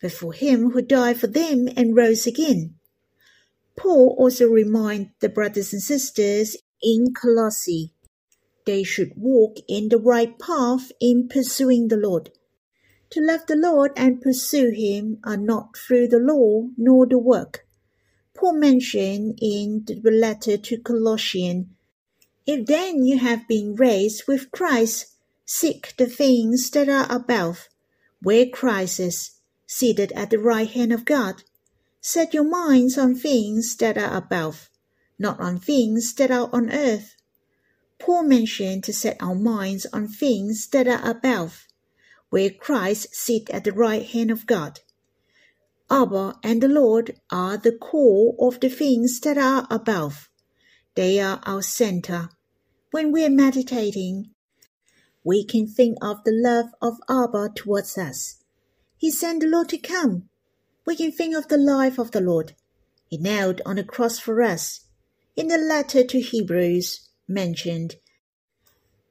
but 0.00 0.12
for 0.12 0.32
him 0.32 0.70
who 0.70 0.82
died 0.82 1.18
for 1.18 1.26
them 1.26 1.68
and 1.76 1.96
rose 1.96 2.26
again. 2.26 2.76
Paul 3.76 4.14
also 4.18 4.46
reminds 4.46 5.10
the 5.20 5.28
brothers 5.28 5.72
and 5.72 5.82
sisters 5.82 6.56
in 6.80 7.12
Colossae 7.12 7.92
they 8.66 8.82
should 8.82 9.12
walk 9.16 9.58
in 9.68 9.88
the 9.88 9.98
right 9.98 10.38
path 10.38 10.90
in 11.00 11.28
pursuing 11.28 11.88
the 11.88 11.96
Lord. 11.96 12.30
To 13.10 13.20
love 13.20 13.46
the 13.46 13.56
Lord 13.56 13.92
and 13.96 14.20
pursue 14.20 14.70
Him 14.70 15.18
are 15.24 15.36
not 15.36 15.76
through 15.76 16.08
the 16.08 16.18
law 16.18 16.68
nor 16.76 17.06
the 17.06 17.18
work. 17.18 17.66
Paul 18.34 18.54
mentioned 18.54 19.38
in 19.40 19.84
the 19.86 20.10
letter 20.10 20.56
to 20.56 20.78
Colossians 20.78 21.66
if 22.46 22.64
then 22.66 23.04
you 23.04 23.18
have 23.18 23.48
been 23.48 23.74
raised 23.74 24.28
with 24.28 24.52
Christ, 24.52 25.06
seek 25.44 25.96
the 25.96 26.06
things 26.06 26.70
that 26.70 26.88
are 26.88 27.06
above, 27.10 27.68
where 28.22 28.46
Christ 28.46 29.00
is, 29.00 29.32
seated 29.66 30.12
at 30.12 30.30
the 30.30 30.38
right 30.38 30.70
hand 30.70 30.92
of 30.92 31.04
God. 31.04 31.42
Set 32.00 32.32
your 32.32 32.48
minds 32.48 32.96
on 32.96 33.16
things 33.16 33.74
that 33.78 33.98
are 33.98 34.16
above, 34.16 34.70
not 35.18 35.40
on 35.40 35.58
things 35.58 36.14
that 36.14 36.30
are 36.30 36.48
on 36.52 36.70
earth. 36.70 37.16
Paul 37.98 38.22
mentioned 38.22 38.84
to 38.84 38.92
set 38.92 39.16
our 39.20 39.34
minds 39.34 39.84
on 39.92 40.06
things 40.06 40.68
that 40.68 40.86
are 40.86 41.04
above, 41.04 41.65
where 42.30 42.50
Christ 42.50 43.14
sits 43.14 43.52
at 43.52 43.64
the 43.64 43.72
right 43.72 44.04
hand 44.04 44.30
of 44.30 44.46
God. 44.46 44.80
Abba 45.90 46.34
and 46.42 46.60
the 46.60 46.68
Lord 46.68 47.20
are 47.30 47.56
the 47.56 47.72
core 47.72 48.34
of 48.40 48.58
the 48.60 48.68
things 48.68 49.20
that 49.20 49.38
are 49.38 49.66
above. 49.70 50.28
They 50.96 51.20
are 51.20 51.40
our 51.44 51.62
center. 51.62 52.30
When 52.90 53.12
we 53.12 53.24
are 53.24 53.30
meditating, 53.30 54.30
we 55.22 55.44
can 55.44 55.66
think 55.66 55.98
of 56.02 56.24
the 56.24 56.32
love 56.32 56.66
of 56.80 56.98
Abba 57.08 57.50
towards 57.54 57.98
us. 57.98 58.42
He 58.96 59.10
sent 59.10 59.40
the 59.40 59.48
Lord 59.48 59.68
to 59.70 59.78
come. 59.78 60.28
We 60.86 60.96
can 60.96 61.12
think 61.12 61.36
of 61.36 61.48
the 61.48 61.58
life 61.58 61.98
of 61.98 62.12
the 62.12 62.20
Lord. 62.20 62.54
He 63.08 63.18
knelt 63.18 63.60
on 63.66 63.76
the 63.76 63.84
cross 63.84 64.18
for 64.18 64.42
us. 64.42 64.80
In 65.36 65.48
the 65.48 65.58
letter 65.58 66.02
to 66.02 66.20
Hebrews 66.20 67.08
mentioned, 67.28 67.96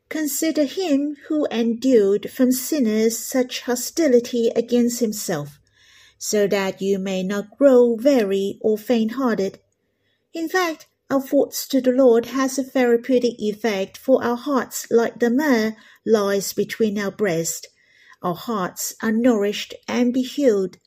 Consider 0.09 0.63
him 0.63 1.17
who 1.27 1.45
endured 1.51 2.29
from 2.31 2.51
sinners 2.51 3.17
such 3.17 3.61
hostility 3.61 4.49
against 4.55 4.99
himself, 4.99 5.59
so 6.17 6.47
that 6.47 6.81
you 6.81 6.99
may 6.99 7.21
not 7.23 7.57
grow 7.57 7.97
weary 8.01 8.57
or 8.61 8.77
faint 8.77 9.13
hearted. 9.13 9.59
In 10.33 10.47
fact, 10.47 10.87
our 11.09 11.21
thoughts 11.21 11.67
to 11.67 11.81
the 11.81 11.91
Lord 11.91 12.27
has 12.27 12.57
a 12.57 12.63
therapeutic 12.63 13.39
effect 13.39 13.97
for 13.97 14.23
our 14.23 14.37
hearts 14.37 14.87
like 14.89 15.19
the 15.19 15.29
myrrh 15.29 15.75
lies 16.05 16.53
between 16.53 16.97
our 16.97 17.11
breasts. 17.11 17.67
Our 18.21 18.35
hearts 18.35 18.95
are 19.01 19.11
nourished 19.11 19.73
and 19.87 20.13
be 20.13 20.21
healed. 20.21 20.77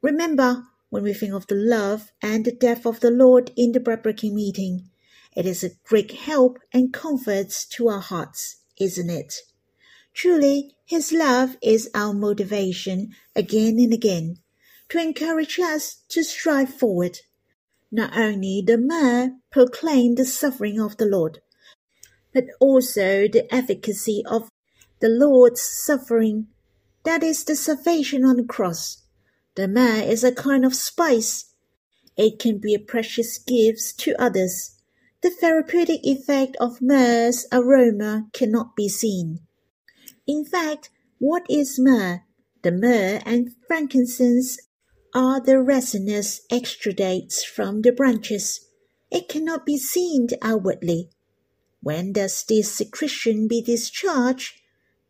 Remember, 0.00 0.64
when 0.88 1.02
we 1.02 1.12
think 1.12 1.34
of 1.34 1.46
the 1.46 1.54
love 1.54 2.10
and 2.22 2.44
the 2.44 2.52
death 2.52 2.86
of 2.86 3.00
the 3.00 3.10
Lord 3.10 3.52
in 3.56 3.72
the 3.72 3.80
bread-breaking 3.80 4.34
meeting, 4.34 4.90
it 5.36 5.46
is 5.46 5.62
a 5.62 5.70
great 5.84 6.12
help 6.12 6.58
and 6.72 6.92
comfort 6.92 7.50
to 7.70 7.88
our 7.88 8.00
hearts, 8.00 8.56
isn't 8.80 9.10
it? 9.10 9.34
Truly, 10.14 10.74
His 10.84 11.12
love 11.12 11.56
is 11.62 11.90
our 11.94 12.12
motivation 12.12 13.14
again 13.36 13.78
and 13.78 13.92
again 13.92 14.38
to 14.88 14.98
encourage 14.98 15.60
us 15.60 16.02
to 16.08 16.24
strive 16.24 16.74
forward 16.74 17.20
not 17.92 18.16
only 18.16 18.62
the 18.64 18.78
myrrh 18.78 19.32
proclaimed 19.50 20.16
the 20.16 20.24
suffering 20.24 20.80
of 20.80 20.96
the 20.96 21.06
Lord, 21.06 21.40
but 22.32 22.44
also 22.60 23.26
the 23.26 23.52
efficacy 23.52 24.22
of 24.26 24.48
the 25.00 25.08
Lord's 25.08 25.62
suffering, 25.62 26.46
that 27.04 27.22
is 27.22 27.44
the 27.44 27.56
salvation 27.56 28.24
on 28.24 28.36
the 28.36 28.44
cross. 28.44 29.02
The 29.56 29.66
myrrh 29.66 30.02
is 30.02 30.22
a 30.22 30.32
kind 30.32 30.64
of 30.64 30.74
spice. 30.74 31.52
It 32.16 32.38
can 32.38 32.58
be 32.58 32.74
a 32.74 32.78
precious 32.78 33.38
gift 33.38 33.98
to 34.00 34.20
others. 34.20 34.76
The 35.22 35.30
therapeutic 35.30 36.00
effect 36.02 36.56
of 36.60 36.80
myrrh's 36.80 37.46
aroma 37.52 38.28
cannot 38.32 38.74
be 38.74 38.88
seen. 38.88 39.40
In 40.26 40.46
fact, 40.46 40.88
what 41.18 41.44
is 41.50 41.78
myrrh? 41.78 42.22
The 42.62 42.72
myrrh 42.72 43.20
and 43.26 43.54
frankincense 43.66 44.58
are 45.14 45.38
the 45.38 45.60
resinous 45.60 46.40
exudates 46.50 47.44
from 47.44 47.82
the 47.82 47.92
branches. 47.92 48.66
It 49.10 49.28
cannot 49.28 49.66
be 49.66 49.76
seen 49.76 50.28
outwardly. 50.40 51.10
When 51.82 52.12
does 52.12 52.42
this 52.44 52.72
secretion 52.72 53.46
be 53.46 53.60
discharged? 53.60 54.60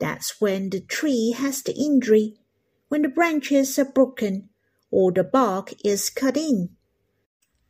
That's 0.01 0.40
when 0.40 0.70
the 0.70 0.81
tree 0.81 1.35
has 1.37 1.62
the 1.62 1.75
injury, 1.75 2.40
when 2.88 3.03
the 3.03 3.09
branches 3.09 3.79
are 3.79 3.85
broken, 3.85 4.49
or 4.90 5.12
the 5.12 5.23
bark 5.23 5.73
is 5.85 6.11
cut 6.11 6.37
in. 6.37 6.70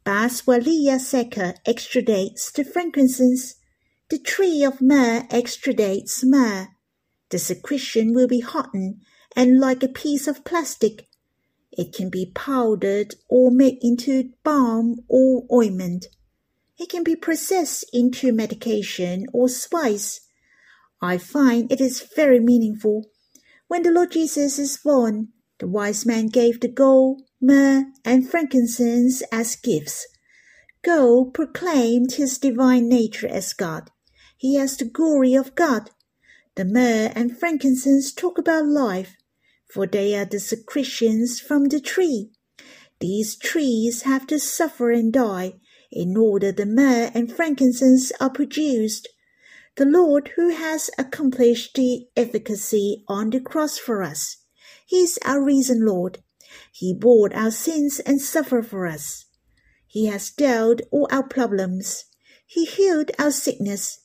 Boswellia 0.04 0.98
sacra 0.98 1.54
exudates 1.66 2.52
the 2.52 2.64
frankincense. 2.64 3.56
The 4.08 4.18
tree 4.18 4.64
of 4.64 4.80
myrrh 4.80 5.26
exudates 5.30 6.24
myrrh. 6.24 6.68
The 7.30 7.38
secretion 7.38 8.12
will 8.12 8.28
be 8.28 8.40
hardened 8.40 9.02
and 9.36 9.60
like 9.60 9.82
a 9.82 9.88
piece 9.88 10.26
of 10.26 10.44
plastic 10.44 11.06
it 11.72 11.92
can 11.92 12.10
be 12.10 12.32
powdered 12.34 13.14
or 13.28 13.50
made 13.50 13.78
into 13.80 14.32
balm 14.42 15.00
or 15.08 15.46
ointment. 15.52 16.06
It 16.78 16.88
can 16.88 17.04
be 17.04 17.14
processed 17.14 17.84
into 17.92 18.32
medication 18.32 19.26
or 19.32 19.48
spice. 19.48 20.20
I 21.00 21.18
find 21.18 21.70
it 21.70 21.80
is 21.80 22.06
very 22.16 22.40
meaningful. 22.40 23.06
When 23.68 23.82
the 23.82 23.92
Lord 23.92 24.12
Jesus 24.12 24.58
is 24.58 24.78
born, 24.78 25.28
the 25.58 25.68
wise 25.68 26.04
man 26.04 26.26
gave 26.26 26.60
the 26.60 26.68
gold, 26.68 27.22
myrrh, 27.40 27.84
and 28.04 28.28
frankincense 28.28 29.22
as 29.32 29.56
gifts. 29.56 30.06
Gold 30.82 31.34
proclaimed 31.34 32.12
his 32.12 32.38
divine 32.38 32.88
nature 32.88 33.28
as 33.28 33.52
God. 33.52 33.90
He 34.36 34.56
has 34.56 34.76
the 34.76 34.84
glory 34.84 35.34
of 35.34 35.54
God. 35.54 35.90
The 36.56 36.64
myrrh 36.64 37.12
and 37.14 37.38
frankincense 37.38 38.12
talk 38.12 38.38
about 38.38 38.66
life 38.66 39.16
for 39.72 39.86
they 39.86 40.16
are 40.16 40.24
the 40.24 40.40
secretions 40.40 41.40
from 41.40 41.66
the 41.66 41.80
tree. 41.80 42.30
These 42.98 43.36
trees 43.36 44.02
have 44.02 44.26
to 44.26 44.38
suffer 44.38 44.90
and 44.90 45.12
die 45.12 45.54
in 45.92 46.16
order 46.16 46.52
the 46.52 46.66
myrrh 46.66 47.10
and 47.14 47.32
frankincense 47.32 48.12
are 48.20 48.30
produced. 48.30 49.08
The 49.76 49.86
Lord 49.86 50.32
who 50.36 50.50
has 50.50 50.90
accomplished 50.98 51.74
the 51.74 52.08
efficacy 52.16 53.04
on 53.08 53.30
the 53.30 53.40
cross 53.40 53.78
for 53.78 54.02
us. 54.02 54.38
He 54.84 55.02
is 55.02 55.18
our 55.24 55.42
risen 55.42 55.86
Lord. 55.86 56.18
He 56.72 56.94
bore 56.94 57.34
our 57.34 57.50
sins 57.50 58.00
and 58.00 58.20
suffered 58.20 58.66
for 58.66 58.86
us. 58.86 59.26
He 59.86 60.06
has 60.06 60.30
dealt 60.30 60.80
all 60.90 61.08
our 61.10 61.22
problems. 61.22 62.04
He 62.46 62.64
healed 62.64 63.10
our 63.18 63.30
sickness. 63.30 64.00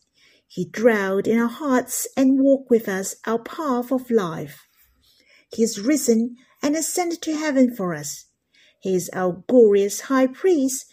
He 0.47 0.65
dwelled 0.65 1.27
in 1.27 1.39
our 1.39 1.47
hearts 1.47 2.07
and 2.15 2.39
walked 2.39 2.69
with 2.69 2.87
us 2.87 3.15
our 3.25 3.39
path 3.39 3.91
of 3.91 4.09
life. 4.09 4.67
He 5.53 5.63
is 5.63 5.79
risen 5.79 6.37
and 6.61 6.75
ascended 6.75 7.21
to 7.23 7.35
heaven 7.35 7.75
for 7.75 7.93
us. 7.93 8.25
He 8.79 8.95
is 8.95 9.09
our 9.13 9.43
glorious 9.47 10.01
high 10.01 10.27
priest 10.27 10.85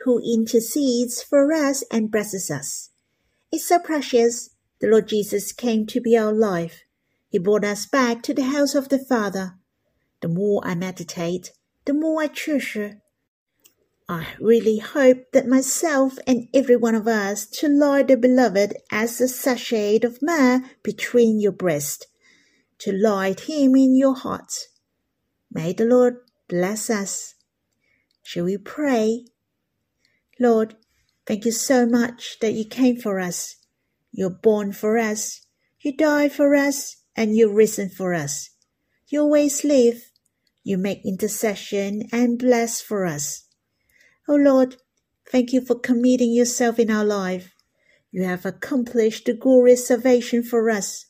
who 0.00 0.20
intercedes 0.20 1.22
for 1.22 1.52
us 1.52 1.82
and 1.90 2.10
blesses 2.10 2.50
us. 2.50 2.90
It's 3.50 3.66
so 3.68 3.78
precious. 3.78 4.50
The 4.80 4.88
Lord 4.88 5.08
Jesus 5.08 5.52
came 5.52 5.86
to 5.86 6.00
be 6.00 6.16
our 6.16 6.32
life. 6.32 6.82
He 7.28 7.38
brought 7.38 7.64
us 7.64 7.86
back 7.86 8.22
to 8.22 8.34
the 8.34 8.44
house 8.44 8.74
of 8.74 8.88
the 8.88 8.98
Father. 8.98 9.58
The 10.20 10.28
more 10.28 10.60
I 10.64 10.74
meditate, 10.74 11.52
the 11.84 11.94
more 11.94 12.22
I 12.22 12.28
treasure. 12.28 13.02
I 14.08 14.28
really 14.38 14.78
hope 14.78 15.32
that 15.32 15.48
myself 15.48 16.16
and 16.26 16.48
every 16.54 16.76
one 16.76 16.94
of 16.94 17.08
us 17.08 17.46
to 17.58 17.68
lie 17.68 18.02
the 18.02 18.16
beloved 18.16 18.76
as 18.90 19.20
a 19.20 19.28
sachet 19.28 20.04
of 20.04 20.22
myrrh 20.22 20.62
between 20.82 21.40
your 21.40 21.52
breasts 21.52 22.06
to 22.78 22.92
light 22.92 23.40
him 23.40 23.74
in 23.74 23.96
your 23.96 24.14
heart. 24.14 24.52
May 25.50 25.72
the 25.72 25.84
Lord 25.84 26.16
bless 26.48 26.90
us. 26.90 27.34
Shall 28.22 28.44
we 28.44 28.58
pray? 28.58 29.24
Lord, 30.38 30.76
thank 31.26 31.44
you 31.44 31.52
so 31.52 31.86
much 31.86 32.38
that 32.40 32.52
you 32.52 32.64
came 32.64 32.96
for 32.98 33.18
us. 33.18 33.56
You're 34.12 34.30
born 34.30 34.72
for 34.72 34.98
us. 34.98 35.42
You 35.80 35.96
died 35.96 36.32
for 36.32 36.54
us 36.54 36.96
and 37.16 37.36
you're 37.36 37.52
risen 37.52 37.88
for 37.88 38.12
us. 38.12 38.50
You 39.08 39.22
always 39.22 39.64
live. 39.64 40.10
You 40.64 40.78
make 40.78 41.04
intercession 41.04 42.08
and 42.12 42.38
bless 42.38 42.80
for 42.80 43.06
us. 43.06 43.44
O 44.28 44.34
oh 44.34 44.36
Lord, 44.36 44.76
Thank 45.30 45.52
you 45.52 45.60
for 45.60 45.74
committing 45.78 46.32
yourself 46.32 46.78
in 46.78 46.90
our 46.90 47.04
life. 47.04 47.52
You 48.12 48.22
have 48.22 48.46
accomplished 48.46 49.26
the 49.26 49.34
glorious 49.34 49.88
salvation 49.88 50.44
for 50.44 50.70
us, 50.70 51.06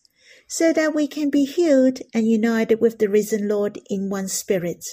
so 0.49 0.73
that 0.73 0.95
we 0.95 1.07
can 1.07 1.29
be 1.29 1.45
healed 1.45 1.99
and 2.15 2.27
united 2.27 2.81
with 2.81 2.99
the 2.99 3.09
risen 3.09 3.47
Lord 3.47 3.79
in 3.91 4.09
one 4.09 4.29
spirit. 4.29 4.85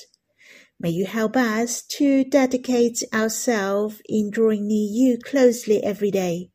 May 0.77 0.89
you 0.89 1.05
help 1.05 1.37
us 1.37 1.83
to 1.97 2.25
dedicate 2.25 3.01
ourselves 3.13 4.01
in 4.07 4.29
drawing 4.29 4.67
near 4.67 4.89
you 4.91 5.17
closely 5.23 5.81
every 5.81 6.11
day. 6.11 6.49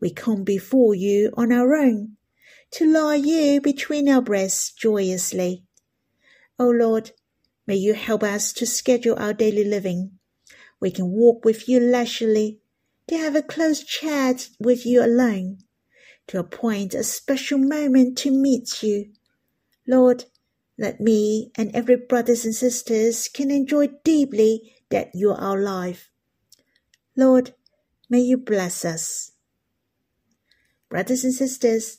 We 0.00 0.10
come 0.10 0.44
before 0.44 0.94
you 0.94 1.30
on 1.36 1.52
our 1.52 1.74
own, 1.74 2.16
to 2.72 2.90
lie 2.90 3.16
you 3.16 3.60
between 3.60 4.08
our 4.08 4.22
breasts 4.22 4.72
joyously. 4.72 5.64
O 6.58 6.68
Lord, 6.68 7.12
may 7.66 7.76
you 7.76 7.94
help 7.94 8.22
us 8.22 8.52
to 8.54 8.66
schedule 8.66 9.16
our 9.18 9.34
daily 9.34 9.64
living. 9.64 10.12
We 10.80 10.90
can 10.90 11.10
walk 11.10 11.44
with 11.44 11.68
you 11.68 11.80
leisurely, 11.80 12.60
to 13.08 13.16
have 13.18 13.36
a 13.36 13.42
close 13.42 13.84
chat 13.84 14.48
with 14.58 14.86
you 14.86 15.04
alone, 15.04 15.58
to 16.28 16.38
appoint 16.38 16.94
a 16.94 17.04
special 17.04 17.58
moment 17.58 18.16
to 18.18 18.30
meet 18.30 18.82
you. 18.82 19.12
Lord, 19.86 20.24
let 20.78 21.00
me 21.00 21.52
and 21.56 21.74
every 21.74 21.96
brothers 21.96 22.44
and 22.44 22.54
sisters 22.54 23.28
can 23.28 23.50
enjoy 23.50 23.88
deeply 24.02 24.72
that 24.88 25.10
you 25.14 25.30
are 25.30 25.40
our 25.40 25.60
life. 25.60 26.10
Lord, 27.16 27.54
may 28.08 28.20
you 28.20 28.38
bless 28.38 28.84
us. 28.84 29.32
Brothers 30.88 31.24
and 31.24 31.34
sisters, 31.34 31.98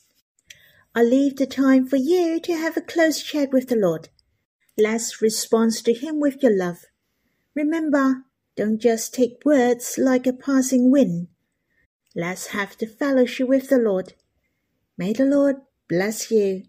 I 0.95 1.03
leave 1.03 1.37
the 1.37 1.47
time 1.47 1.87
for 1.87 1.95
you 1.95 2.39
to 2.41 2.53
have 2.53 2.77
a 2.77 2.81
close 2.81 3.23
chat 3.23 3.51
with 3.51 3.69
the 3.69 3.75
Lord. 3.75 4.09
Let's 4.77 5.23
respond 5.23 5.71
to 5.85 5.93
Him 5.93 6.19
with 6.19 6.43
your 6.43 6.55
love. 6.55 6.85
Remember, 7.55 8.25
don't 8.55 8.79
just 8.79 9.13
take 9.13 9.43
words 9.43 9.95
like 9.97 10.27
a 10.27 10.33
passing 10.33 10.91
wind. 10.91 11.29
Let's 12.15 12.47
have 12.47 12.77
the 12.77 12.85
fellowship 12.85 13.47
with 13.47 13.69
the 13.69 13.79
Lord. 13.79 14.13
May 14.95 15.13
the 15.13 15.25
Lord 15.25 15.55
bless 15.89 16.29
you. 16.29 16.63